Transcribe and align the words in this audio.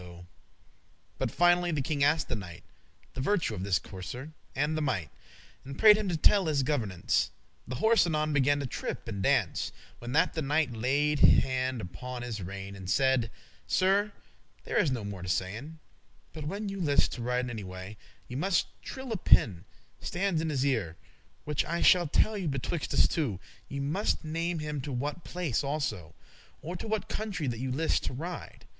* 0.01 0.01
*there 0.01 0.25
But 1.19 1.29
finally 1.29 1.69
the 1.69 1.79
king 1.83 2.03
asked 2.03 2.27
the 2.27 2.35
knight 2.35 2.63
The 3.13 3.21
virtue 3.21 3.53
of 3.53 3.63
this 3.63 3.77
courser, 3.77 4.31
and 4.55 4.75
the 4.75 4.81
might, 4.81 5.11
And 5.63 5.77
prayed 5.77 5.95
him 5.95 6.09
to 6.09 6.17
tell 6.17 6.47
his 6.47 6.63
governance.* 6.63 7.29
*mode 7.67 7.67
of 7.67 7.67
managing 7.67 7.67
him 7.67 7.69
The 7.69 7.75
horse 7.81 8.07
anon 8.07 8.33
began 8.33 8.59
to 8.61 8.65
trip 8.65 9.07
and 9.07 9.21
dance, 9.21 9.71
When 9.99 10.13
that 10.13 10.33
the 10.33 10.41
knight 10.41 10.73
laid 10.73 11.19
hand 11.19 11.81
upon 11.81 12.23
his 12.23 12.41
rein, 12.41 12.75
And 12.75 12.89
saide, 12.89 13.29
"Sir, 13.67 14.11
there 14.63 14.77
is 14.79 14.89
no 14.89 15.03
more 15.03 15.21
to 15.21 15.29
sayn, 15.29 15.75
But 16.33 16.45
when 16.47 16.67
you 16.67 16.81
list 16.81 17.11
to 17.13 17.21
riden 17.21 17.51
anywhere, 17.51 17.95
Ye 18.27 18.35
muste 18.35 18.69
trill* 18.81 19.11
a 19.11 19.17
pin, 19.17 19.65
stands 19.99 20.41
in 20.41 20.49
his 20.49 20.65
ear, 20.65 20.93
*turn 20.95 21.43
<23> 21.43 21.43
Which 21.43 21.65
I 21.65 21.81
shall 21.83 22.07
telle 22.07 22.39
you 22.39 22.47
betwixt 22.47 22.91
us 22.95 23.07
two; 23.07 23.39
Ye 23.69 23.79
muste 23.79 24.23
name 24.23 24.57
him 24.57 24.81
to 24.81 24.91
what 24.91 25.23
place 25.23 25.63
also, 25.63 26.15
Or 26.63 26.75
to 26.77 26.87
what 26.87 27.07
country 27.07 27.45
that 27.45 27.59
you 27.59 27.71
list 27.71 28.03
to 28.05 28.13
ride. 28.13 28.65